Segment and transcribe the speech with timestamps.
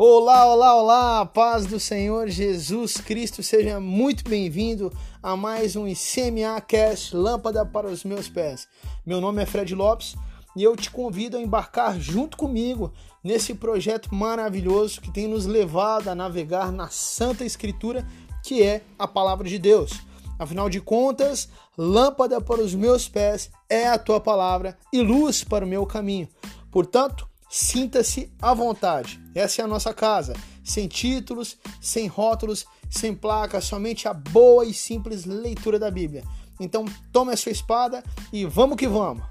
[0.00, 6.60] Olá, olá, olá, paz do Senhor Jesus Cristo, seja muito bem-vindo a mais um ICMA
[6.60, 8.68] Cast Lâmpada para os meus pés.
[9.04, 10.14] Meu nome é Fred Lopes
[10.54, 12.92] e eu te convido a embarcar junto comigo
[13.24, 18.06] nesse projeto maravilhoso que tem nos levado a navegar na Santa Escritura,
[18.44, 19.90] que é a Palavra de Deus.
[20.38, 25.64] Afinal de contas, lâmpada para os meus pés é a tua palavra e luz para
[25.64, 26.28] o meu caminho.
[26.70, 29.20] Portanto, Sinta-se à vontade.
[29.34, 30.34] Essa é a nossa casa.
[30.62, 36.24] Sem títulos, sem rótulos, sem placas, somente a boa e simples leitura da Bíblia.
[36.60, 39.24] Então, tome a sua espada e vamos que vamos.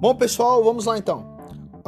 [0.00, 1.39] Bom, pessoal, vamos lá então.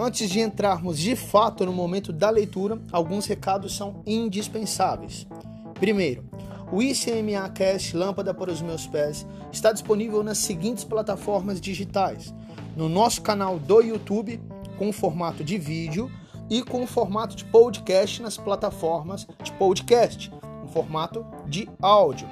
[0.05, 5.29] Antes de entrarmos de fato no momento da leitura, alguns recados são indispensáveis.
[5.75, 6.25] Primeiro,
[6.73, 12.35] o ICMA Cast Lâmpada para os Meus Pés está disponível nas seguintes plataformas digitais:
[12.77, 14.43] no nosso canal do YouTube,
[14.77, 16.11] com formato de vídeo,
[16.51, 20.33] e com formato de podcast nas plataformas de podcast,
[20.65, 22.29] em formato de áudio.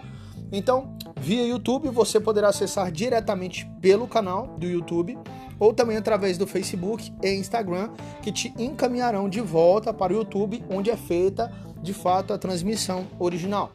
[0.50, 5.16] Então, via YouTube, você poderá acessar diretamente pelo canal do YouTube
[5.60, 7.90] ou também através do Facebook e Instagram,
[8.22, 11.52] que te encaminharão de volta para o YouTube, onde é feita
[11.82, 13.70] de fato a transmissão original.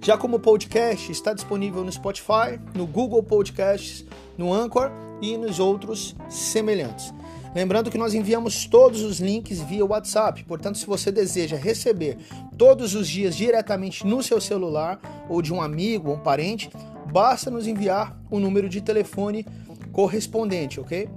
[0.00, 4.04] Já como podcast, está disponível no Spotify, no Google Podcasts,
[4.36, 7.14] no Anchor e nos outros semelhantes.
[7.54, 12.16] Lembrando que nós enviamos todos os links via WhatsApp, portanto, se você deseja receber
[12.56, 16.70] todos os dias diretamente no seu celular ou de um amigo ou um parente,
[17.12, 19.46] basta nos enviar o número de telefone
[19.92, 21.08] correspondente, ok?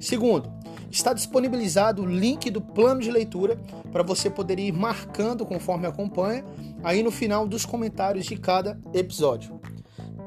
[0.00, 0.50] Segundo,
[0.90, 3.60] está disponibilizado o link do plano de leitura
[3.92, 6.44] para você poder ir marcando conforme acompanha
[6.82, 9.60] aí no final dos comentários de cada episódio.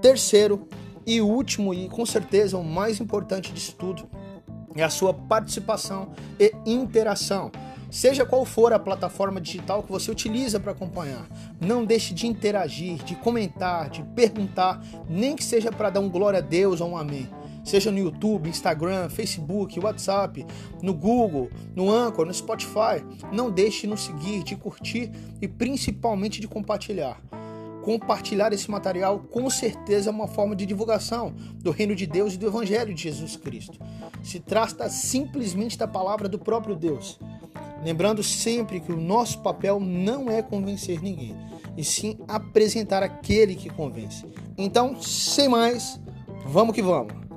[0.02, 0.68] Terceiro
[1.06, 4.08] e último e com certeza o mais importante disso tudo
[4.76, 7.52] é a sua participação e interação.
[7.90, 11.28] Seja qual for a plataforma digital que você utiliza para acompanhar,
[11.60, 14.80] não deixe de interagir, de comentar, de perguntar,
[15.10, 17.28] nem que seja para dar um glória a Deus ou um amém
[17.70, 20.46] seja no YouTube, Instagram, Facebook, WhatsApp,
[20.82, 23.06] no Google, no Anchor, no Spotify.
[23.32, 27.22] Não deixe de nos seguir, de curtir e principalmente de compartilhar.
[27.84, 32.38] Compartilhar esse material com certeza é uma forma de divulgação do reino de Deus e
[32.38, 33.80] do Evangelho de Jesus Cristo.
[34.24, 37.20] Se trata simplesmente da palavra do próprio Deus.
[37.84, 41.34] Lembrando sempre que o nosso papel não é convencer ninguém,
[41.78, 44.26] e sim apresentar aquele que convence.
[44.58, 45.98] Então, sem mais,
[46.46, 47.29] vamos que vamos!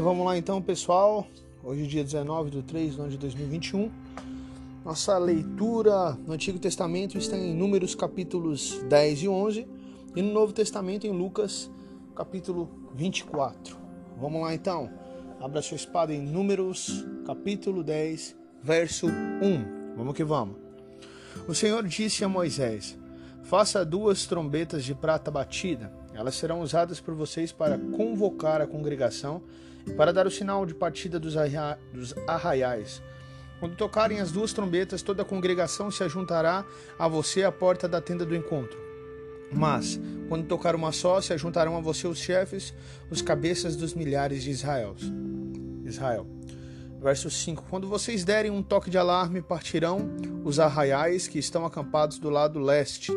[0.00, 1.28] Vamos lá então, pessoal.
[1.62, 3.90] Hoje, dia 19 de 3 de 2021.
[4.82, 9.68] Nossa leitura no Antigo Testamento está em Números capítulos 10 e 11
[10.16, 11.70] e no Novo Testamento em Lucas
[12.16, 13.76] capítulo 24.
[14.18, 14.90] Vamos lá então.
[15.38, 19.96] Abra sua espada em Números, capítulo 10, verso 1.
[19.98, 20.56] Vamos que vamos.
[21.46, 22.98] O Senhor disse a Moisés:
[23.42, 25.92] Faça duas trombetas de prata batida.
[26.14, 29.42] Elas serão usadas por vocês para convocar a congregação
[29.96, 31.34] para dar o sinal de partida dos,
[32.26, 33.02] arraiais.
[33.58, 36.64] Quando tocarem as duas trombetas, toda a congregação se ajuntará
[36.98, 38.78] a você à porta da tenda do encontro.
[39.52, 42.72] Mas, quando tocar uma só, se juntarão a você os chefes,
[43.10, 44.94] os cabeças dos milhares de Israel.
[45.84, 46.26] Israel.
[47.00, 50.10] Verso 5: Quando vocês derem um toque de alarme, partirão
[50.44, 53.12] os arraiais que estão acampados do lado leste.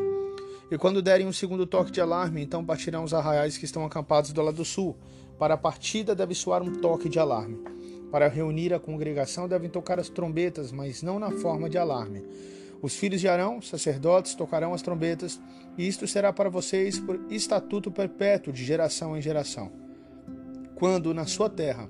[0.72, 4.32] E quando derem um segundo toque de alarme, então partirão os arraiais que estão acampados
[4.32, 4.98] do lado sul.
[5.38, 7.60] Para a partida deve soar um toque de alarme.
[8.12, 12.24] Para reunir a congregação devem tocar as trombetas, mas não na forma de alarme.
[12.82, 15.42] Os filhos de Arão, sacerdotes, tocarão as trombetas,
[15.78, 19.72] e isto será para vocês por estatuto perpétuo de geração em geração.
[20.76, 21.90] Quando na sua terra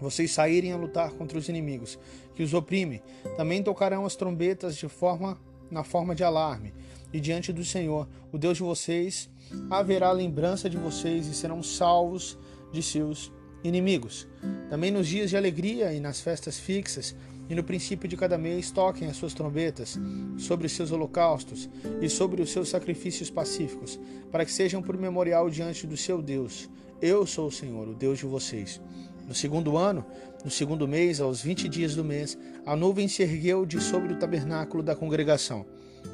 [0.00, 1.98] vocês saírem a lutar contra os inimigos
[2.34, 3.00] que os oprimem,
[3.36, 5.38] também tocarão as trombetas de forma
[5.70, 6.74] na forma de alarme,
[7.12, 9.30] e diante do Senhor, o Deus de vocês,
[9.70, 12.36] haverá lembrança de vocês e serão salvos
[12.72, 13.32] de seus
[13.62, 14.26] inimigos.
[14.70, 17.14] Também nos dias de alegria e nas festas fixas,
[17.48, 19.98] e no princípio de cada mês toquem as suas trombetas
[20.36, 21.68] sobre os seus holocaustos
[22.00, 24.00] e sobre os seus sacrifícios pacíficos,
[24.32, 26.68] para que sejam por memorial diante do seu Deus.
[27.00, 28.80] Eu sou o Senhor, o Deus de vocês.
[29.28, 30.04] No segundo ano,
[30.44, 34.18] no segundo mês, aos vinte dias do mês, a nuvem se ergueu de sobre o
[34.18, 35.66] tabernáculo da congregação.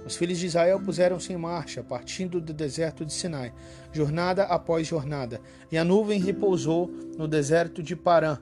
[0.07, 3.53] Os filhos de Israel puseram-se em marcha, partindo do deserto de Sinai,
[3.93, 5.41] jornada após jornada,
[5.71, 8.39] e a nuvem repousou no deserto de Parã.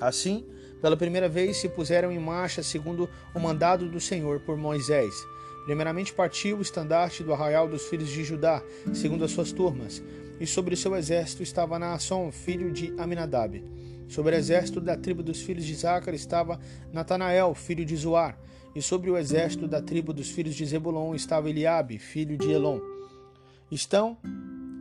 [0.00, 0.46] Assim,
[0.80, 5.12] pela primeira vez se puseram em marcha segundo o mandado do Senhor por Moisés.
[5.64, 8.62] Primeiramente partiu o estandarte do arraial dos filhos de Judá,
[8.94, 10.02] segundo as suas turmas,
[10.40, 13.62] e sobre o seu exército estava Naasson, filho de Aminadab.
[14.08, 16.58] Sobre o exército da tribo dos filhos de Zácar estava
[16.92, 18.38] Natanael, filho de Zoar,
[18.78, 22.78] e sobre o exército da tribo dos filhos de Zebulon estava Eliabe, filho de Elon.
[23.72, 24.16] Estão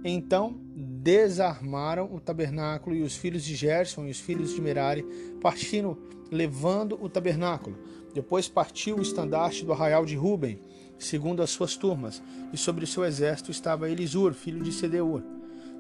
[0.06, 5.04] então desarmaram o tabernáculo e os filhos de Gerson e os filhos de Merari
[5.42, 5.98] partiram
[6.32, 7.76] levando o tabernáculo.
[8.14, 10.60] Depois partiu o estandarte do arraial de Ruben,
[11.00, 12.22] segundo as suas turmas,
[12.54, 15.24] e sobre o seu exército estava Elisur, filho de Sedeur.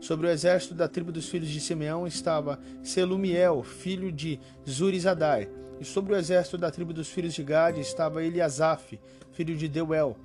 [0.01, 5.47] Sobre o exército da tribo dos filhos de Simeão estava Selumiel, filho de Zurizadai.
[5.79, 8.99] E sobre o exército da tribo dos filhos de Gade estava Eliasaf,
[9.31, 10.17] filho de Deuel.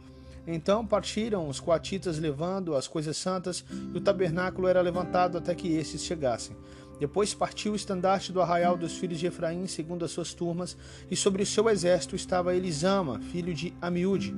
[0.46, 3.64] Então partiram os coatitas levando as coisas santas,
[3.94, 6.56] e o tabernáculo era levantado até que estes chegassem.
[6.98, 10.76] Depois partiu o estandarte do arraial dos filhos de Efraim, segundo as suas turmas,
[11.10, 14.34] e sobre o seu exército estava Elisama, filho de Amiúde.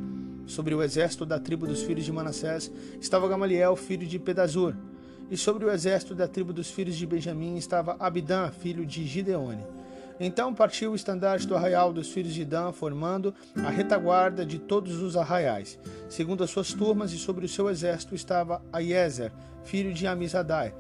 [0.47, 2.71] Sobre o exército da tribo dos filhos de Manassés
[3.01, 4.75] estava Gamaliel, filho de Pedazur.
[5.31, 9.65] E sobre o exército da tribo dos filhos de Benjamim estava Abidã, filho de Gideone.
[10.19, 15.03] Então partiu o estandarte do arraial dos filhos de Dan, formando a retaguarda de todos
[15.03, 15.79] os arraiais.
[16.09, 19.33] Segundo as suas turmas, e sobre o seu exército estava Aiezer,
[19.65, 20.75] filho de Amizadai.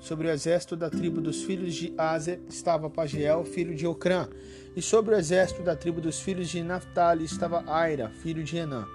[0.00, 4.26] Sobre o exército da tribo dos filhos de Azer estava Pagiel, filho de Ocrã.
[4.74, 8.86] E sobre o exército da tribo dos filhos de Naphtali estava Aira, filho de Enã.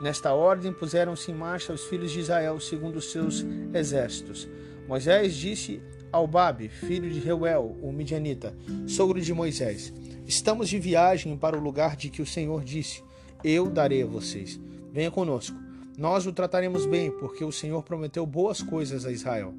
[0.00, 3.44] Nesta ordem puseram-se em marcha os filhos de Israel segundo os seus
[3.74, 4.48] exércitos.
[4.88, 8.54] Moisés disse Albabe, filho de Reuel, o midianita,
[8.86, 9.92] sogro de Moisés:
[10.26, 13.02] Estamos de viagem para o lugar de que o Senhor disse:
[13.44, 14.60] Eu darei a vocês.
[14.92, 15.56] Venha conosco.
[15.96, 19.54] Nós o trataremos bem, porque o Senhor prometeu boas coisas a Israel.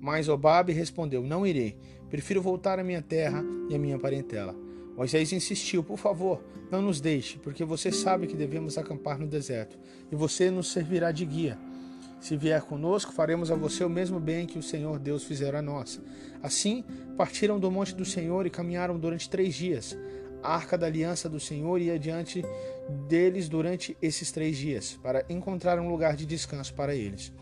[0.00, 1.76] Mas Obabe respondeu: Não irei.
[2.10, 4.54] Prefiro voltar à minha terra e à minha parentela.
[4.96, 9.78] Moisés insistiu: Por favor, não nos deixe, porque você sabe que devemos acampar no deserto,
[10.10, 11.58] e você nos servirá de guia.
[12.20, 15.62] Se vier conosco, faremos a você o mesmo bem que o Senhor Deus fizera a
[15.62, 16.00] nós.
[16.42, 16.84] Assim,
[17.16, 19.96] partiram do monte do Senhor e caminharam durante três dias.
[20.42, 22.44] A arca da aliança do Senhor ia diante
[23.08, 27.32] deles durante esses três dias, para encontrar um lugar de descanso para eles.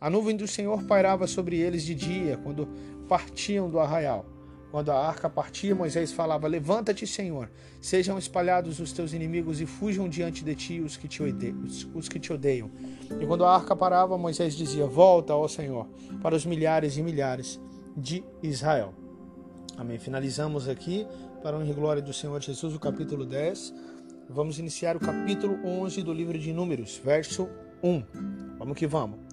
[0.00, 2.68] A nuvem do Senhor pairava sobre eles de dia, quando
[3.08, 4.35] partiam do arraial.
[4.70, 10.08] Quando a arca partia, Moisés falava: Levanta-te, Senhor, sejam espalhados os teus inimigos e fujam
[10.08, 11.64] diante de ti os que te, odeiam,
[11.94, 12.70] os que te odeiam.
[13.20, 15.86] E quando a arca parava, Moisés dizia: Volta, ó Senhor,
[16.22, 17.60] para os milhares e milhares
[17.96, 18.92] de Israel.
[19.76, 19.98] Amém.
[19.98, 21.06] Finalizamos aqui,
[21.42, 23.74] para a honra e glória do Senhor Jesus, o capítulo 10.
[24.28, 27.48] Vamos iniciar o capítulo 11 do livro de Números, verso
[27.82, 28.02] 1.
[28.58, 29.25] Vamos que vamos.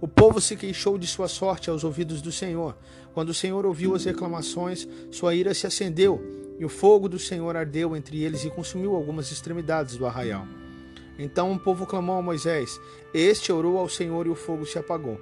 [0.00, 2.76] O povo se queixou de sua sorte aos ouvidos do Senhor.
[3.12, 6.22] Quando o Senhor ouviu as reclamações, sua ira se acendeu,
[6.58, 10.46] e o fogo do Senhor ardeu entre eles e consumiu algumas extremidades do arraial.
[11.18, 12.80] Então o povo clamou a Moisés.
[13.12, 15.20] Este orou ao Senhor e o fogo se apagou.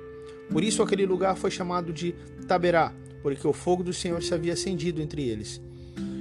[0.50, 2.14] Por isso aquele lugar foi chamado de
[2.46, 5.60] Taberá, porque o fogo do Senhor se havia acendido entre eles.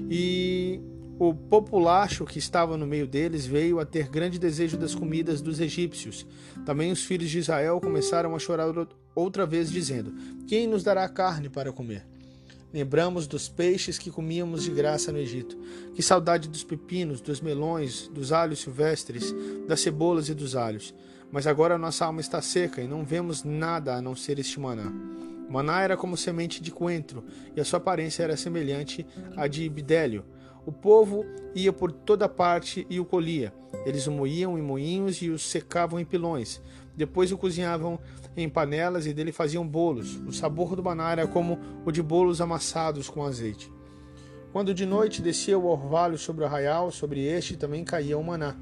[0.10, 0.79] E
[1.17, 5.60] o populacho que estava no meio deles veio a ter grande desejo das comidas dos
[5.60, 6.25] egípcios.
[6.65, 8.67] Também os filhos de Israel começaram a chorar
[9.15, 10.13] outra vez, dizendo:
[10.45, 12.05] Quem nos dará carne para comer?
[12.74, 15.57] Lembramos dos peixes que comíamos de graça no Egito.
[15.93, 19.34] Que saudade dos pepinos, dos melões, dos alhos silvestres,
[19.65, 20.93] das cebolas e dos alhos.
[21.31, 24.91] Mas agora nossa alma está seca e não vemos nada a não ser este maná.
[25.50, 27.24] Maná era como semente de coentro,
[27.55, 29.05] e a sua aparência era semelhante
[29.38, 30.25] à de bidélio
[30.65, 33.53] o povo ia por toda parte e o colhia.
[33.86, 36.62] Eles o moíam em moinhos e o secavam em pilões.
[36.95, 38.00] Depois o cozinhavam
[38.36, 40.15] em panelas e dele faziam bolos.
[40.25, 43.72] O sabor do maná era como o de bolos amassados com azeite.
[44.51, 48.55] Quando de noite descia o orvalho sobre o arraial, sobre este também caía o maná.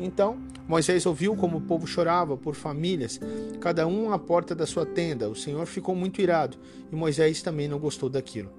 [0.00, 3.20] Então Moisés ouviu como o povo chorava por famílias,
[3.60, 5.28] cada um à porta da sua tenda.
[5.28, 6.56] O Senhor ficou muito irado
[6.90, 8.50] e Moisés também não gostou daquilo.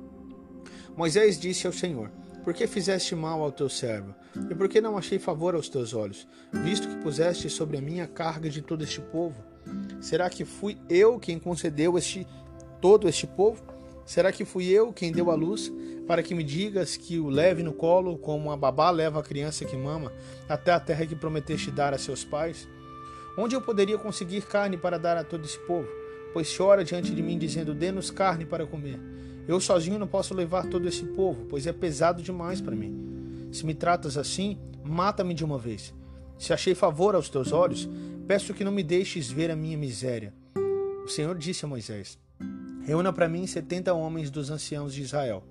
[0.95, 2.09] Moisés disse ao Senhor:
[2.45, 4.13] por que fizeste mal ao teu servo?
[4.51, 6.27] E por que não achei favor aos teus olhos,
[6.63, 9.43] visto que puseste sobre a minha carga de todo este povo?
[9.99, 12.27] Será que fui eu quem concedeu este
[12.79, 13.63] todo este povo?
[14.05, 15.73] Será que fui eu quem deu a luz,
[16.07, 19.65] para que me digas que o leve no colo, como a babá leva a criança
[19.65, 20.13] que mama,
[20.47, 22.69] até a terra que prometeste dar a seus pais?
[23.35, 25.89] Onde eu poderia conseguir carne para dar a todo esse povo?
[26.31, 29.14] Pois chora diante de mim, dizendo: Dê-nos carne para comer.
[29.47, 33.49] Eu sozinho não posso levar todo esse povo, pois é pesado demais para mim.
[33.51, 35.93] Se me tratas assim, mata-me de uma vez.
[36.37, 37.87] Se achei favor aos teus olhos,
[38.27, 40.33] peço que não me deixes ver a minha miséria.
[41.05, 42.17] O Senhor disse a Moisés:
[42.83, 45.43] Reúna para mim setenta homens dos anciãos de Israel,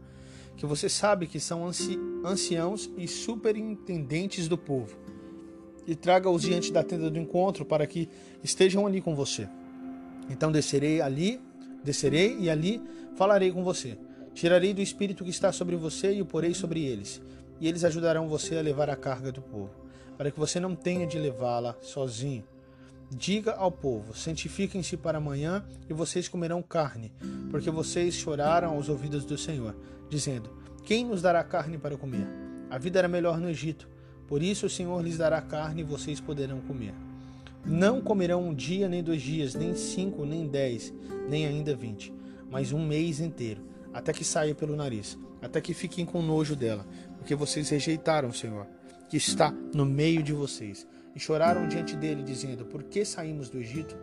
[0.56, 4.96] que você sabe que são anci anciãos e superintendentes do povo,
[5.86, 8.08] e traga-os diante da tenda do encontro para que
[8.42, 9.48] estejam ali com você.
[10.28, 11.40] Então descerei ali,
[11.84, 12.82] descerei e ali
[13.14, 13.96] falarei com você.
[14.32, 17.22] Tirarei do espírito que está sobre você e o porei sobre eles,
[17.60, 19.84] e eles ajudarão você a levar a carga do povo
[20.16, 22.44] para que você não tenha de levá-la sozinho.
[23.10, 27.12] Diga ao povo: santifiquem-se para amanhã e vocês comerão carne,
[27.50, 29.76] porque vocês choraram aos ouvidos do Senhor,
[30.08, 30.50] dizendo:
[30.84, 32.26] Quem nos dará carne para comer?
[32.70, 33.88] A vida era melhor no Egito,
[34.26, 36.94] por isso o Senhor lhes dará carne e vocês poderão comer.
[37.64, 40.92] Não comerão um dia, nem dois dias, nem cinco, nem dez,
[41.28, 42.12] nem ainda vinte,
[42.50, 46.87] mas um mês inteiro, até que saia pelo nariz, até que fiquem com nojo dela,
[47.16, 48.66] porque vocês rejeitaram o Senhor
[49.09, 50.87] que está no meio de vocês.
[51.14, 53.97] E choraram diante dele, dizendo: Por que saímos do Egito?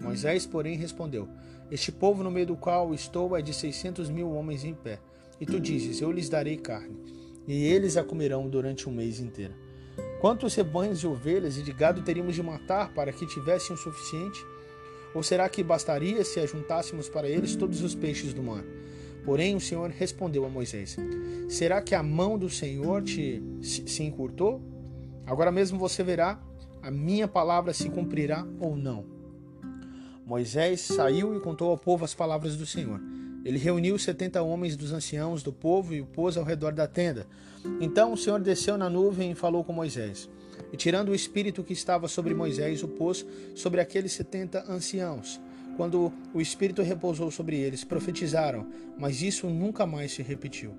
[0.00, 1.28] Moisés, porém, respondeu:
[1.70, 4.98] Este povo no meio do qual estou é de seiscentos mil homens em pé.
[5.38, 6.96] E tu dizes: Eu lhes darei carne,
[7.46, 9.52] e eles a comerão durante um mês inteiro.
[10.20, 14.44] Quantos rebanhos de ovelhas e de gado teríamos de matar para que tivessem o suficiente?
[15.14, 18.64] Ou será que bastaria se ajuntássemos para eles todos os peixes do mar?
[19.24, 20.96] Porém, o Senhor respondeu a Moisés:
[21.48, 24.62] Será que a mão do Senhor te se encurtou?
[25.26, 26.40] Agora mesmo você verá,
[26.82, 29.04] a minha palavra se cumprirá ou não.
[30.24, 33.00] Moisés saiu e contou ao povo as palavras do Senhor.
[33.46, 37.28] Ele reuniu setenta homens dos anciãos do povo e o pôs ao redor da tenda.
[37.80, 40.28] Então o Senhor desceu na nuvem e falou com Moisés.
[40.72, 43.24] E tirando o espírito que estava sobre Moisés, o pôs
[43.54, 45.40] sobre aqueles setenta anciãos.
[45.76, 48.66] Quando o Espírito repousou sobre eles, profetizaram,
[48.98, 50.74] mas isso nunca mais se repetiu.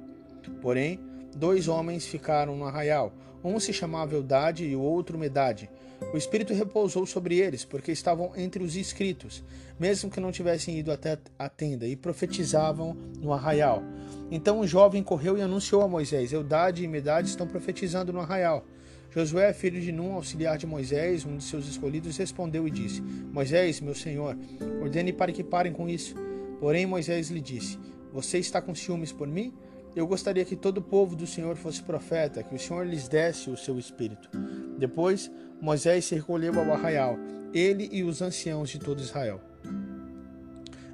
[0.62, 1.00] Porém,
[1.38, 3.13] dois homens ficaram no arraial.
[3.41, 5.69] Um se chamava Eudade e o outro Medade.
[6.13, 9.43] O Espírito repousou sobre eles, porque estavam entre os inscritos,
[9.79, 13.83] mesmo que não tivessem ido até a tenda, e profetizavam no arraial.
[14.31, 18.65] Então o jovem correu e anunciou a Moisés: Eudade e Medade estão profetizando no arraial.
[19.09, 23.81] Josué, filho de Num, auxiliar de Moisés, um de seus escolhidos, respondeu e disse: Moisés,
[23.81, 24.37] meu senhor,
[24.81, 26.15] ordene para que parem com isso.
[26.59, 27.79] Porém, Moisés lhe disse:
[28.13, 29.53] Você está com ciúmes por mim?
[29.95, 33.49] Eu gostaria que todo o povo do Senhor fosse profeta, que o Senhor lhes desse
[33.49, 34.29] o seu espírito.
[34.77, 37.17] Depois, Moisés recolheu ao arraial,
[37.53, 39.41] ele e os anciãos de todo Israel.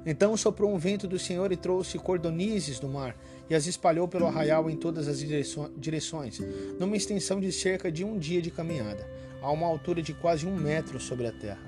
[0.06, 3.16] Então soprou um vento do Senhor e trouxe cordonizes do mar,
[3.48, 5.18] e as espalhou pelo arraial em todas as
[5.76, 6.40] direções,
[6.78, 9.06] numa extensão de cerca de um dia de caminhada,
[9.40, 11.62] a uma altura de quase um metro sobre a terra.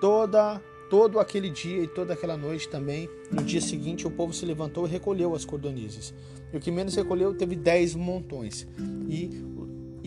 [0.00, 4.46] Toda, todo aquele dia e toda aquela noite também, no dia seguinte, o povo se
[4.46, 6.14] levantou e recolheu as cordonizes.
[6.52, 8.66] E o que menos recolheu teve dez montões,
[9.06, 9.44] e,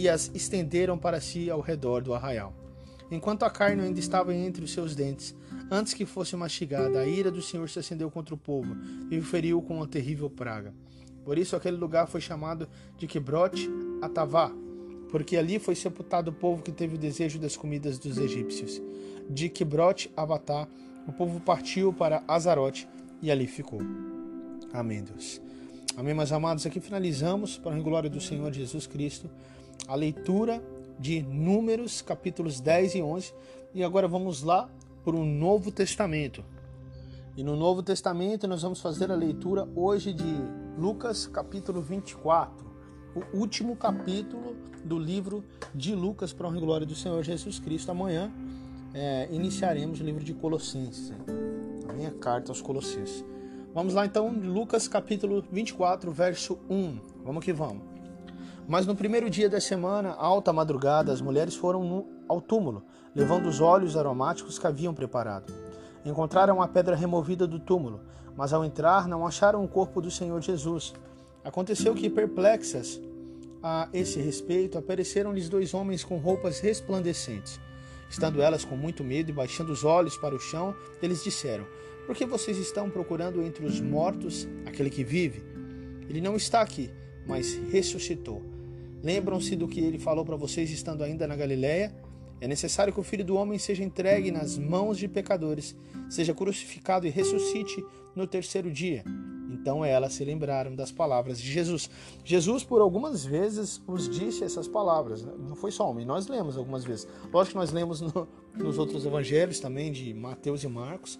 [0.01, 2.55] e as estenderam para si ao redor do arraial.
[3.11, 5.35] Enquanto a carne ainda estava entre os seus dentes,
[5.69, 8.75] antes que fosse mastigada, a ira do Senhor se acendeu contra o povo
[9.11, 10.73] e o feriu com uma terrível praga.
[11.23, 12.67] Por isso aquele lugar foi chamado
[12.97, 13.69] de Quebrote
[14.01, 14.51] Atavá,
[15.11, 18.81] porque ali foi sepultado o povo que teve o desejo das comidas dos egípcios.
[19.29, 20.67] De Quebrote Avatá,
[21.07, 22.87] o povo partiu para Azarote
[23.21, 23.81] e ali ficou.
[24.73, 25.39] Amém, Deus.
[25.95, 26.65] Amém, meus amados.
[26.65, 29.29] Aqui finalizamos, para a glória do Senhor Jesus Cristo,
[29.87, 30.63] a leitura
[30.99, 33.33] de Números, capítulos 10 e 11.
[33.73, 34.69] E agora vamos lá
[35.03, 36.43] para o Novo Testamento.
[37.35, 40.35] E no Novo Testamento nós vamos fazer a leitura hoje de
[40.77, 42.65] Lucas, capítulo 24,
[43.15, 47.91] o último capítulo do livro de Lucas para a glória do Senhor Jesus Cristo.
[47.91, 48.31] Amanhã
[48.93, 51.13] é, iniciaremos o livro de Colossenses,
[51.87, 53.23] a minha carta aos Colossenses.
[53.73, 56.99] Vamos lá então, Lucas capítulo 24, verso 1.
[57.23, 57.90] Vamos que vamos.
[58.67, 63.47] Mas no primeiro dia da semana, alta madrugada, as mulheres foram no, ao túmulo, levando
[63.47, 65.51] os óleos aromáticos que haviam preparado.
[66.05, 68.01] Encontraram a pedra removida do túmulo,
[68.35, 70.93] mas ao entrar não acharam o corpo do Senhor Jesus.
[71.43, 73.01] Aconteceu que, perplexas
[73.61, 77.59] a esse respeito, apareceram-lhes dois homens com roupas resplandecentes.
[78.09, 81.65] Estando elas com muito medo e baixando os olhos para o chão, eles disseram:
[82.05, 85.43] Por que vocês estão procurando entre os mortos aquele que vive?
[86.09, 86.91] Ele não está aqui,
[87.25, 88.43] mas ressuscitou.
[89.03, 91.93] Lembram-se do que ele falou para vocês estando ainda na Galiléia?
[92.39, 95.75] É necessário que o Filho do Homem seja entregue nas mãos de pecadores,
[96.09, 97.83] seja crucificado e ressuscite
[98.15, 99.03] no terceiro dia.
[99.51, 101.89] Então elas se lembraram das palavras de Jesus.
[102.23, 105.23] Jesus, por algumas vezes, os disse essas palavras.
[105.23, 105.33] Né?
[105.37, 107.07] Não foi só e nós lemos algumas vezes.
[107.31, 111.19] Lógico que nós lemos no, nos outros evangelhos também, de Mateus e Marcos,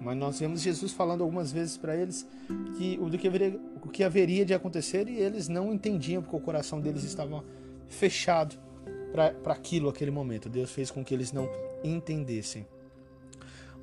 [0.00, 2.26] Mas nós vemos Jesus falando algumas vezes para eles
[2.76, 6.40] que o, que haveria, o que haveria de acontecer e eles não entendiam porque o
[6.40, 7.44] coração deles estava
[7.88, 8.56] fechado
[9.12, 10.48] para aquilo, aquele momento.
[10.48, 11.48] Deus fez com que eles não
[11.82, 12.66] entendessem.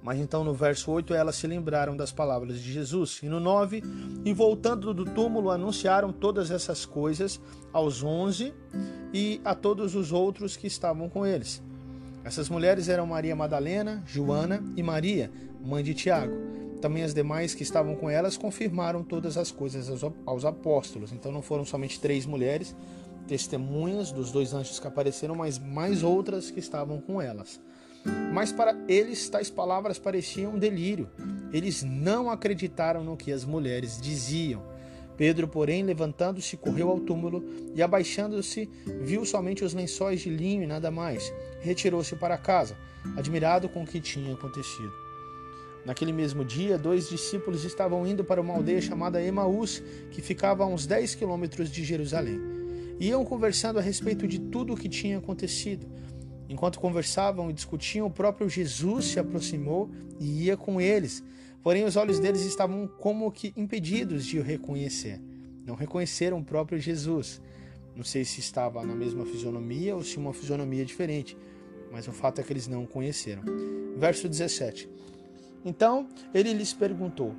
[0.01, 3.21] Mas então no verso 8 elas se lembraram das palavras de Jesus.
[3.23, 3.83] E no 9,
[4.23, 7.41] e voltando do túmulo, anunciaram todas essas coisas
[7.73, 8.53] aos onze
[9.11, 11.61] e a todos os outros que estavam com eles.
[12.23, 15.31] Essas mulheres eram Maria Madalena, Joana e Maria,
[15.65, 16.33] mãe de Tiago.
[16.81, 19.89] Também as demais que estavam com elas confirmaram todas as coisas
[20.25, 21.11] aos apóstolos.
[21.11, 22.75] Então não foram somente três mulheres
[23.27, 27.59] testemunhas dos dois anjos que apareceram, mas mais outras que estavam com elas.
[28.31, 31.09] Mas para eles tais palavras pareciam um delírio.
[31.51, 34.61] Eles não acreditaram no que as mulheres diziam.
[35.17, 37.43] Pedro, porém, levantando-se, correu ao túmulo
[37.73, 38.69] e, abaixando-se,
[39.01, 41.33] viu somente os lençóis de linho e nada mais.
[41.61, 42.77] Retirou-se para casa,
[43.15, 45.04] admirado com o que tinha acontecido.
[45.85, 50.67] Naquele mesmo dia, dois discípulos estavam indo para uma aldeia chamada Emaús, que ficava a
[50.67, 52.39] uns 10 quilômetros de Jerusalém.
[52.99, 55.85] Iam conversando a respeito de tudo o que tinha acontecido.
[56.49, 61.23] Enquanto conversavam e discutiam, o próprio Jesus se aproximou e ia com eles.
[61.61, 65.21] Porém, os olhos deles estavam como que impedidos de o reconhecer.
[65.65, 67.41] Não reconheceram o próprio Jesus.
[67.95, 71.37] Não sei se estava na mesma fisionomia ou se uma fisionomia diferente,
[71.91, 73.43] mas o fato é que eles não o conheceram.
[73.97, 74.89] Verso 17.
[75.65, 77.33] Então ele lhes perguntou: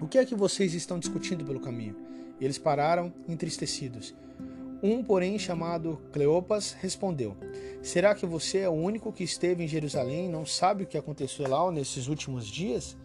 [0.00, 1.94] O que é que vocês estão discutindo pelo caminho?
[2.40, 4.14] Eles pararam entristecidos.
[4.82, 7.36] Um, porém, chamado Cleopas, respondeu:
[7.82, 10.96] Será que você é o único que esteve em Jerusalém e não sabe o que
[10.96, 12.96] aconteceu lá nesses últimos dias?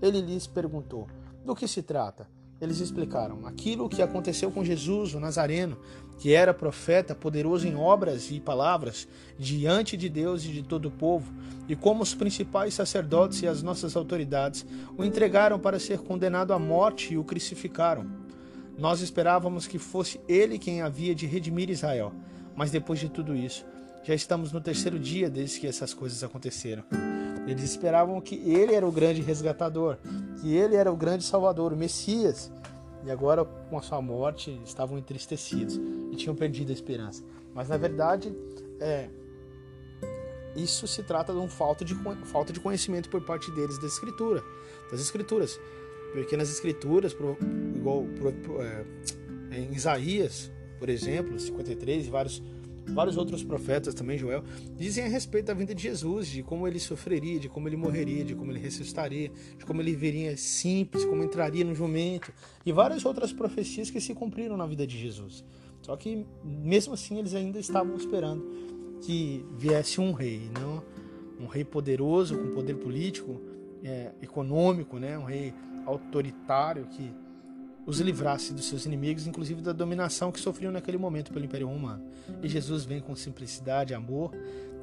[0.00, 1.06] Ele lhes perguntou:
[1.44, 2.26] Do que se trata?
[2.58, 5.76] Eles explicaram: Aquilo que aconteceu com Jesus, o Nazareno,
[6.18, 9.06] que era profeta, poderoso em obras e palavras,
[9.38, 11.32] diante de Deus e de todo o povo,
[11.68, 14.66] e como os principais sacerdotes e as nossas autoridades
[14.96, 18.06] o entregaram para ser condenado à morte e o crucificaram.
[18.76, 22.12] Nós esperávamos que fosse ele quem havia de redimir Israel,
[22.56, 23.64] mas depois de tudo isso,
[24.02, 26.82] já estamos no terceiro dia desde que essas coisas aconteceram.
[27.46, 29.98] Eles esperavam que ele era o grande resgatador,
[30.40, 32.52] que ele era o grande salvador, o Messias.
[33.04, 35.80] E agora, com a sua morte, estavam entristecidos
[36.18, 37.22] tinham perdido a esperança.
[37.54, 38.32] Mas na verdade,
[38.80, 39.08] é,
[40.56, 41.94] isso se trata de uma falta de,
[42.26, 44.42] falta de conhecimento por parte deles da Escritura,
[44.90, 45.58] das Escrituras.
[46.12, 47.14] Porque nas escrituras,
[47.76, 48.06] igual
[48.60, 52.42] é, em Isaías, por exemplo, 53 e vários,
[52.86, 54.42] vários outros profetas também, Joel,
[54.76, 58.24] dizem a respeito da vinda de Jesus, de como ele sofreria, de como ele morreria,
[58.24, 62.32] de como ele ressuscitaria, de como ele viria simples, como entraria no jumento,
[62.64, 65.44] e várias outras profecias que se cumpriram na vida de Jesus.
[65.88, 68.46] Só que mesmo assim eles ainda estavam esperando
[69.00, 70.84] que viesse um rei, não
[71.40, 73.40] um rei poderoso, com poder político,
[73.82, 75.16] é, econômico, né?
[75.16, 75.54] um rei
[75.86, 77.10] autoritário que
[77.86, 82.04] os livrasse dos seus inimigos, inclusive da dominação que sofriam naquele momento pelo Império Romano.
[82.42, 84.32] E Jesus vem com simplicidade, amor,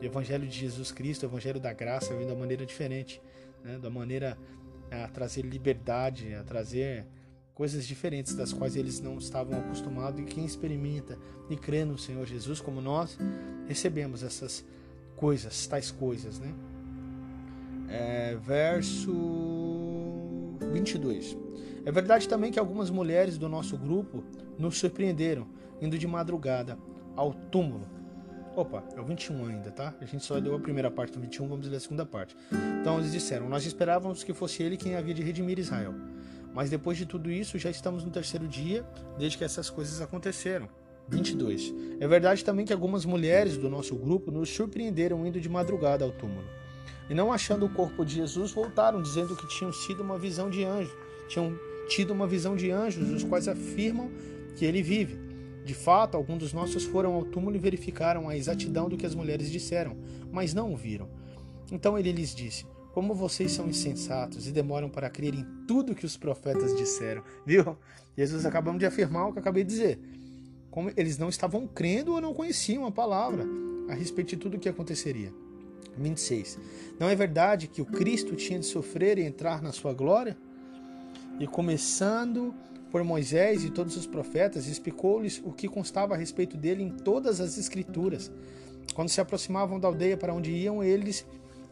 [0.01, 3.21] o Evangelho de Jesus Cristo, o Evangelho da graça, vem da maneira diferente,
[3.63, 3.77] né?
[3.77, 4.35] da maneira
[4.89, 7.05] a trazer liberdade, a trazer
[7.55, 10.19] coisas diferentes das quais eles não estavam acostumados.
[10.19, 11.17] E quem experimenta
[11.49, 13.17] e crê no Senhor Jesus, como nós,
[13.65, 14.63] recebemos essas
[15.15, 16.53] coisas, tais coisas, né?
[17.87, 19.13] É, verso
[20.73, 21.37] 22.
[21.85, 24.23] É verdade também que algumas mulheres do nosso grupo
[24.59, 25.47] nos surpreenderam
[25.81, 26.77] indo de madrugada
[27.15, 27.87] ao túmulo.
[28.55, 29.93] Opa, é o 21 ainda, tá?
[30.01, 32.35] A gente só deu a primeira parte do 21, vamos ler a segunda parte.
[32.81, 35.93] Então eles disseram: Nós esperávamos que fosse ele quem havia de redimir Israel.
[36.55, 38.85] Mas depois de tudo isso, já estamos no terceiro dia
[39.19, 40.69] desde que essas coisas aconteceram.
[41.09, 41.73] 22.
[41.99, 46.11] É verdade também que algumas mulheres do nosso grupo nos surpreenderam indo de madrugada ao
[46.13, 46.47] túmulo.
[47.09, 50.63] E não achando o corpo de Jesus, voltaram dizendo que tinham sido uma visão de
[50.63, 50.95] anjos,
[51.27, 54.09] tinham tido uma visão de anjos, os quais afirmam
[54.55, 55.19] que ele vive.
[55.65, 59.13] De fato, alguns dos nossos foram ao túmulo e verificaram a exatidão do que as
[59.13, 59.97] mulheres disseram,
[60.31, 61.09] mas não o viram.
[61.71, 62.65] Então ele lhes disse:
[62.95, 67.21] Como vocês são insensatos e demoram para crer em tudo que os profetas disseram.
[67.45, 67.77] Viu?
[68.17, 69.99] Jesus acabamos de afirmar o que eu acabei de dizer.
[70.71, 73.45] Como eles não estavam crendo ou não conheciam a palavra
[73.89, 75.33] a respeito de tudo o que aconteceria.
[75.97, 76.57] 26.
[76.97, 80.37] Não é verdade que o Cristo tinha de sofrer e entrar na sua glória?
[81.37, 82.55] E começando
[82.93, 87.41] por Moisés e todos os profetas, explicou-lhes o que constava a respeito dele em todas
[87.41, 88.31] as Escrituras.
[88.93, 91.25] Quando se aproximavam da aldeia para onde iam, eles,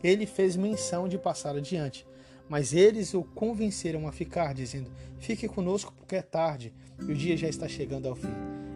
[0.03, 2.05] ele fez menção de passar adiante.
[2.49, 7.37] Mas eles o convenceram a ficar, dizendo: Fique conosco, porque é tarde e o dia
[7.37, 8.33] já está chegando ao fim.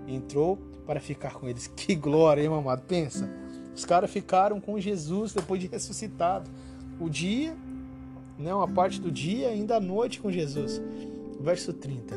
[0.07, 1.67] Entrou para ficar com eles.
[1.67, 2.83] Que glória, hein, mamado?
[2.87, 3.29] Pensa.
[3.75, 6.49] Os caras ficaram com Jesus depois de ressuscitado.
[6.99, 7.55] O dia
[8.37, 10.81] né, uma parte do dia, ainda à noite com Jesus.
[11.39, 12.15] Verso 30.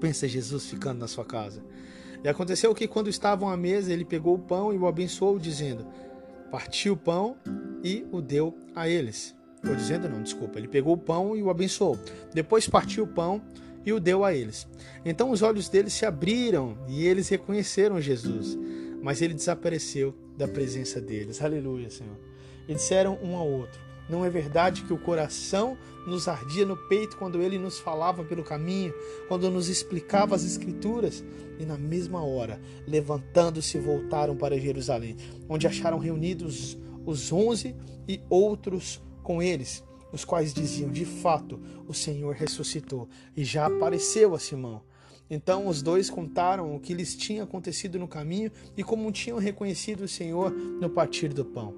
[0.00, 1.62] Pensa Jesus ficando na sua casa.
[2.22, 5.86] E aconteceu que quando estavam à mesa, ele pegou o pão e o abençoou, dizendo:
[6.50, 7.36] Partiu o pão
[7.84, 9.36] e o deu a eles.
[9.68, 10.58] Ou dizendo não, desculpa.
[10.58, 11.98] Ele pegou o pão e o abençoou.
[12.32, 13.42] Depois partiu o pão
[13.84, 14.66] e o deu a eles.
[15.04, 18.58] Então os olhos deles se abriram e eles reconheceram Jesus.
[19.02, 21.42] Mas ele desapareceu da presença deles.
[21.42, 22.16] Aleluia, Senhor.
[22.66, 27.16] E disseram um ao outro: Não é verdade que o coração nos ardia no peito
[27.16, 28.94] quando ele nos falava pelo caminho,
[29.28, 31.22] quando nos explicava as Escrituras?
[31.58, 35.16] E na mesma hora, levantando-se, voltaram para Jerusalém,
[35.48, 37.74] onde acharam reunidos os onze
[38.08, 44.34] e outros com eles, os quais diziam: De fato, o Senhor ressuscitou e já apareceu
[44.34, 44.82] a Simão.
[45.28, 50.02] Então os dois contaram o que lhes tinha acontecido no caminho e como tinham reconhecido
[50.02, 51.74] o Senhor no partir do pão.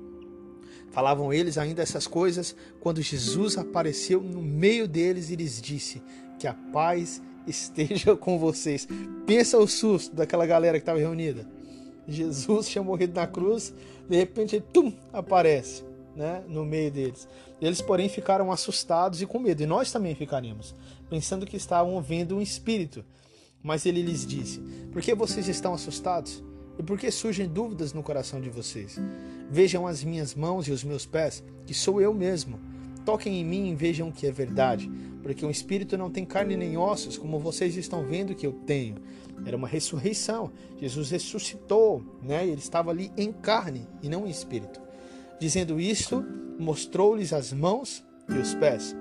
[0.90, 6.02] Falavam eles ainda essas coisas quando Jesus apareceu no meio deles e lhes disse:
[6.38, 8.86] Que a paz esteja com vocês.
[9.26, 11.55] Pensa o susto daquela galera que estava reunida.
[12.08, 13.74] Jesus tinha morrido na cruz,
[14.08, 17.28] de repente ele tum, aparece né, no meio deles.
[17.60, 20.74] Eles, porém, ficaram assustados e com medo, e nós também ficaríamos,
[21.08, 23.04] pensando que estavam vendo um espírito.
[23.62, 24.60] Mas ele lhes disse:
[24.92, 26.42] Por que vocês estão assustados?
[26.78, 28.98] E por que surgem dúvidas no coração de vocês?
[29.50, 32.60] Vejam as minhas mãos e os meus pés, que sou eu mesmo.
[33.06, 34.90] Toquem em mim e vejam que é verdade,
[35.22, 38.96] porque um espírito não tem carne nem ossos, como vocês estão vendo que eu tenho.
[39.46, 40.50] Era uma ressurreição.
[40.76, 42.44] Jesus ressuscitou, né?
[42.44, 44.80] Ele estava ali em carne e não em espírito.
[45.38, 46.24] Dizendo isto,
[46.58, 48.96] mostrou-lhes as mãos e os pés.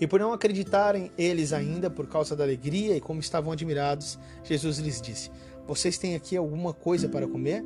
[0.00, 4.78] E por não acreditarem eles ainda por causa da alegria e como estavam admirados, Jesus
[4.78, 5.30] lhes disse:
[5.68, 7.64] vocês têm aqui alguma coisa para comer?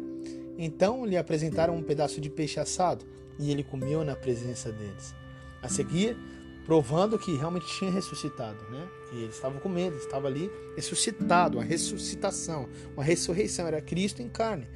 [0.58, 3.06] Então lhe apresentaram um pedaço de peixe assado
[3.38, 5.14] e ele comeu na presença deles.
[5.62, 6.16] A seguir,
[6.64, 8.86] provando que realmente tinha ressuscitado, né?
[9.12, 14.28] E eles estavam com medo, estava ali ressuscitado, a ressuscitação, uma ressurreição, era Cristo em
[14.28, 14.66] carne.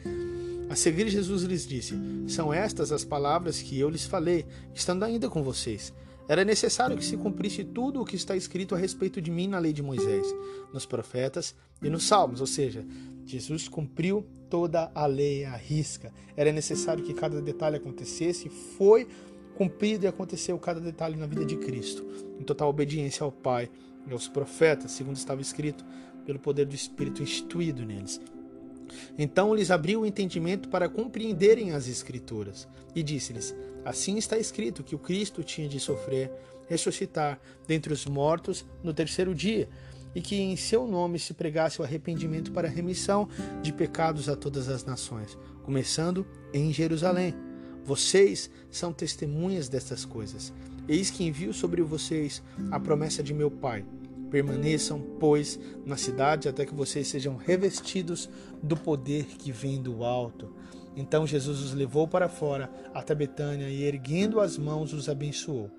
[0.71, 1.95] A seguir, Jesus lhes disse:
[2.27, 5.93] São estas as palavras que eu lhes falei, estando ainda com vocês.
[6.29, 9.59] Era necessário que se cumprisse tudo o que está escrito a respeito de mim na
[9.59, 10.27] lei de Moisés,
[10.73, 12.87] nos profetas e nos salmos, ou seja,
[13.27, 16.13] Jesus cumpriu toda a lei à risca.
[16.37, 19.07] Era necessário que cada detalhe acontecesse, foi
[19.57, 22.05] cumprido e aconteceu cada detalhe na vida de Cristo,
[22.39, 23.71] em total obediência ao Pai
[24.07, 25.85] e aos profetas, segundo estava escrito
[26.25, 28.21] pelo poder do Espírito instituído neles.
[29.19, 34.95] Então lhes abriu o entendimento para compreenderem as Escrituras e disse-lhes: Assim está escrito que
[34.95, 36.31] o Cristo tinha de sofrer,
[36.69, 39.69] ressuscitar dentre os mortos no terceiro dia,
[40.15, 43.29] e que em seu nome se pregasse o arrependimento para a remissão
[43.63, 47.52] de pecados a todas as nações, começando em Jerusalém.
[47.85, 50.53] Vocês são testemunhas destas coisas.
[50.89, 53.85] Eis que envio sobre vocês a promessa de meu Pai.
[54.31, 58.31] Permaneçam, pois, na cidade até que vocês sejam revestidos
[58.63, 60.55] do poder que vem do alto.
[60.97, 65.71] Então Jesus os levou para fora até Betânia e, erguendo as mãos, os abençoou.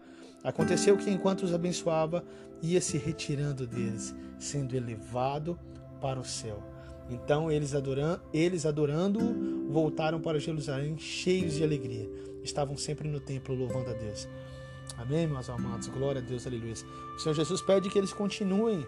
[0.44, 2.24] Aconteceu que, enquanto os abençoava,
[2.62, 5.58] ia se retirando deles, sendo elevado
[6.02, 6.73] para o céu.
[7.10, 12.10] Então eles, adorando, eles adorando-o, voltaram para Jerusalém cheios de alegria.
[12.44, 14.28] Estavam sempre no templo louvando a Deus.
[14.98, 15.88] Amém, meus amados?
[15.88, 16.74] Glória a Deus, aleluia.
[17.16, 18.86] O Senhor Jesus pede que eles continuem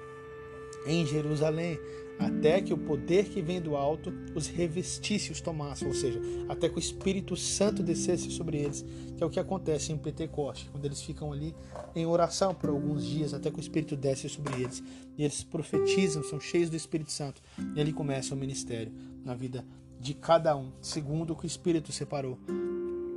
[0.85, 1.79] em Jerusalém,
[2.17, 6.69] até que o poder que vem do alto os revestisse, os tomasse, ou seja, até
[6.69, 8.85] que o Espírito Santo descesse sobre eles,
[9.17, 11.53] que é o que acontece em Pentecoste, quando eles ficam ali
[11.95, 14.81] em oração por alguns dias, até que o Espírito desce sobre eles,
[15.17, 17.41] e eles profetizam, são cheios do Espírito Santo,
[17.75, 18.93] e ali começa o ministério
[19.23, 19.65] na vida
[19.99, 22.37] de cada um, segundo o que o Espírito separou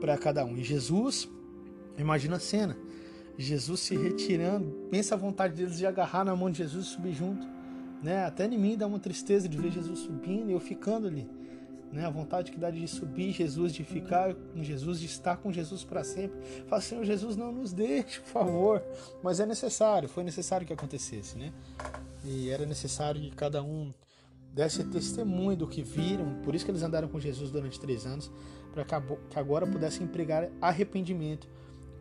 [0.01, 0.57] para cada um.
[0.57, 1.29] E Jesus,
[1.97, 2.77] imagina a cena,
[3.37, 7.13] Jesus se retirando, pensa a vontade deles de agarrar na mão de Jesus e subir
[7.13, 7.58] junto
[8.03, 8.25] né?
[8.25, 11.29] Até em mim dá uma tristeza de ver Jesus subindo e eu ficando ali.
[11.93, 12.05] Né?
[12.05, 15.85] A vontade que dá de subir Jesus, de ficar com Jesus, de estar com Jesus
[15.85, 16.39] para sempre.
[16.67, 18.83] Fala, Senhor Jesus, não nos deixe, por favor.
[19.23, 21.53] Mas é necessário, foi necessário que acontecesse, né?
[22.25, 23.93] E era necessário que cada um
[24.53, 26.35] desse testemunho do que viram.
[26.43, 28.31] Por isso que eles andaram com Jesus durante três anos,
[28.73, 28.95] para que
[29.39, 31.49] agora pudessem empregar arrependimento,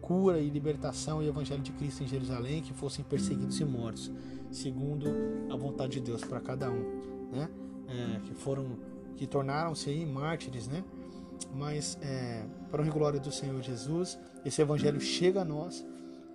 [0.02, 4.12] cura e libertação e evangelho de Cristo em Jerusalém, que fossem perseguidos e mortos
[4.52, 5.06] segundo
[5.50, 7.50] a vontade de Deus para cada um, né?
[7.88, 8.78] É, que foram,
[9.16, 10.84] que tornaram-se aí mártires, né?
[11.54, 15.86] Mas é, para a glória do Senhor Jesus, esse evangelho chega a nós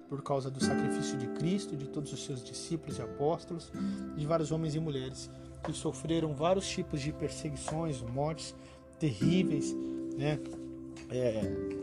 [0.08, 3.72] por causa do sacrifício de Cristo, de todos os seus discípulos e apóstolos,
[4.16, 5.30] de vários homens e mulheres
[5.64, 8.54] que sofreram vários tipos de perseguições, mortes
[8.98, 9.74] terríveis,
[10.16, 10.38] né?
[11.08, 11.42] É,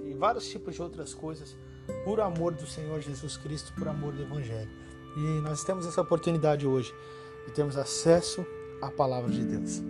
[0.10, 1.56] e vários tipos de outras coisas
[2.04, 4.70] por amor do Senhor Jesus Cristo, por amor do Evangelho.
[5.18, 6.94] E nós temos essa oportunidade hoje
[7.46, 8.46] de termos acesso
[8.82, 9.82] à palavra de Deus.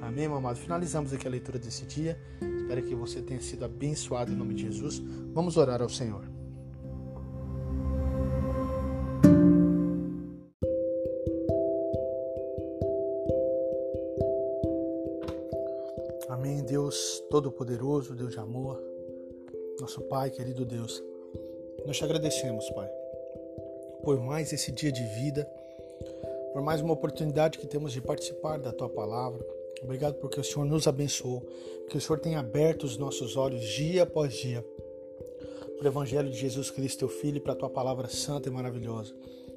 [0.00, 0.58] Amém, meu amado?
[0.58, 2.18] Finalizamos aqui a leitura desse dia.
[2.40, 5.02] Espero que você tenha sido abençoado em nome de Jesus.
[5.32, 6.24] Vamos orar ao Senhor.
[16.28, 18.82] Amém, Deus Todo-Poderoso, Deus de amor,
[19.78, 21.02] nosso Pai, querido Deus.
[21.86, 22.88] Nós te agradecemos, Pai,
[24.02, 25.44] por mais esse dia de vida,
[26.52, 29.44] por mais uma oportunidade que temos de participar da Tua palavra.
[29.82, 31.42] Obrigado porque o Senhor nos abençoou,
[31.88, 34.64] que o Senhor tem aberto os nossos olhos dia após dia
[35.76, 38.52] para o Evangelho de Jesus Cristo, Teu Filho, e para a Tua palavra santa e
[38.52, 39.12] maravilhosa,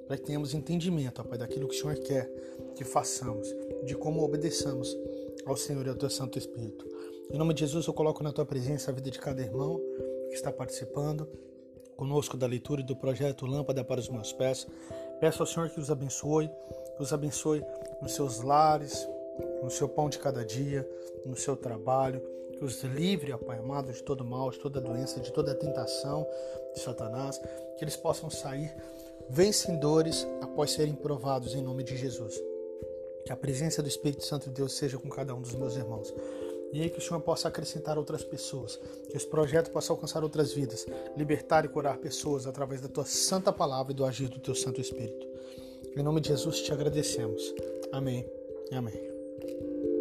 [0.07, 2.27] para que tenhamos entendimento, Pai, daquilo que o Senhor quer
[2.75, 3.47] que façamos,
[3.83, 4.97] de como obedeçamos
[5.45, 6.85] ao Senhor e ao Teu Santo Espírito.
[7.31, 9.79] Em nome de Jesus, eu coloco na Tua presença a vida de cada irmão
[10.29, 11.27] que está participando,
[11.95, 14.67] conosco da leitura do projeto Lâmpada para os Meus Pés.
[15.19, 16.49] Peço ao Senhor que os abençoe,
[16.95, 17.63] que os abençoe
[18.01, 19.07] nos seus lares,
[19.63, 20.87] no seu pão de cada dia,
[21.25, 25.19] no seu trabalho, que os livre, ó Pai amado, de todo mal, de toda doença,
[25.19, 26.25] de toda tentação
[26.73, 27.41] de Satanás,
[27.77, 28.73] que eles possam sair
[29.29, 32.41] vencedores após serem provados em nome de Jesus.
[33.25, 36.13] Que a presença do Espírito Santo de Deus seja com cada um dos meus irmãos.
[36.77, 40.85] E que o Senhor possa acrescentar outras pessoas, que esse projeto possa alcançar outras vidas,
[41.15, 44.81] libertar e curar pessoas através da tua santa palavra e do agir do teu Santo
[44.81, 45.25] Espírito.
[45.95, 47.53] Em nome de Jesus te agradecemos.
[47.93, 48.29] Amém
[48.71, 49.94] amém.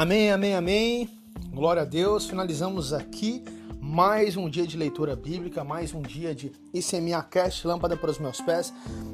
[0.00, 1.10] Amém, amém, amém.
[1.52, 2.26] Glória a Deus.
[2.26, 3.44] Finalizamos aqui
[3.78, 8.18] mais um dia de leitura bíblica, mais um dia de ICMA Cast, lâmpada para os
[8.18, 8.72] meus pés.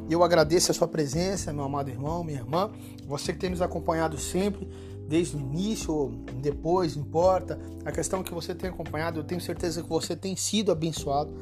[0.09, 2.71] Eu agradeço a sua presença, meu amado irmão, minha irmã,
[3.05, 4.69] você que tem nos acompanhado sempre,
[5.09, 7.59] desde o início ou depois, importa.
[7.85, 11.37] A questão que você tem acompanhado, eu tenho certeza que você tem sido abençoado.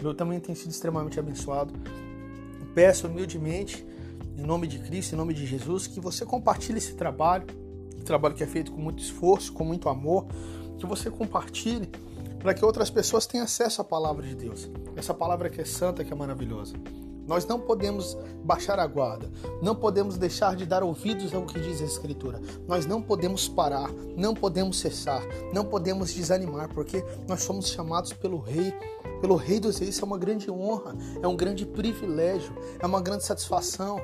[0.00, 1.74] Eu também tenho sido extremamente abençoado.
[2.76, 3.84] Peço humildemente,
[4.38, 7.63] em nome de Cristo, em nome de Jesus, que você compartilhe esse trabalho
[8.04, 10.26] trabalho que é feito com muito esforço, com muito amor,
[10.78, 11.90] que você compartilhe
[12.38, 14.70] para que outras pessoas tenham acesso à palavra de Deus.
[14.94, 16.74] Essa palavra que é santa, que é maravilhosa.
[17.26, 19.30] Nós não podemos baixar a guarda,
[19.62, 22.38] não podemos deixar de dar ouvidos ao que diz a Escritura.
[22.68, 28.38] Nós não podemos parar, não podemos cessar, não podemos desanimar, porque nós somos chamados pelo
[28.38, 28.74] Rei,
[29.22, 29.94] pelo Rei dos Reis.
[29.94, 33.98] Isso é uma grande honra, é um grande privilégio, é uma grande satisfação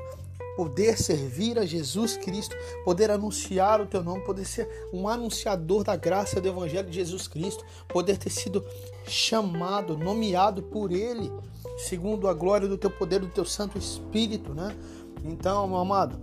[0.56, 5.96] poder servir a Jesus Cristo, poder anunciar o teu nome, poder ser um anunciador da
[5.96, 8.64] graça do Evangelho de Jesus Cristo, poder ter sido
[9.06, 11.32] chamado, nomeado por Ele,
[11.78, 14.76] segundo a glória do teu poder, do teu Santo Espírito, né?
[15.24, 16.18] Então, meu amado,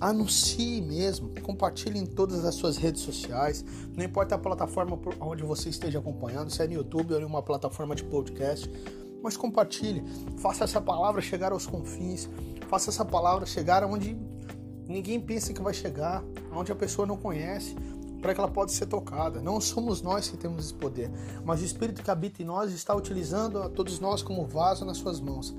[0.00, 3.64] anuncie mesmo, compartilhe em todas as suas redes sociais,
[3.96, 7.42] não importa a plataforma onde você esteja acompanhando, se é no YouTube ou em uma
[7.42, 8.68] plataforma de podcast,
[9.22, 10.02] mas compartilhe,
[10.38, 12.28] faça essa palavra chegar aos confins,
[12.72, 14.16] faça essa palavra chegar onde
[14.88, 17.76] ninguém pensa que vai chegar, onde a pessoa não conhece,
[18.22, 19.42] para que ela possa ser tocada.
[19.42, 21.10] Não somos nós que temos esse poder,
[21.44, 24.96] mas o Espírito que habita em nós está utilizando a todos nós como vaso nas
[24.96, 25.54] suas mãos.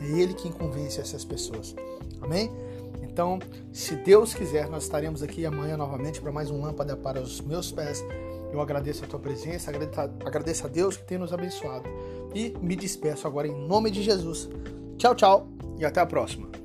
[0.00, 1.76] É Ele quem convence essas pessoas.
[2.22, 2.50] Amém?
[3.02, 3.38] Então,
[3.70, 7.70] se Deus quiser, nós estaremos aqui amanhã novamente para mais um lâmpada para os meus
[7.70, 8.02] pés.
[8.50, 11.84] Eu agradeço a tua presença, agradeço a Deus que tem nos abençoado.
[12.34, 14.48] E me despeço agora em nome de Jesus.
[14.96, 16.63] Tchau, tchau e até a próxima.